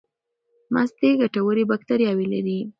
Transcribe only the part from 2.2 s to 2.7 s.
لري.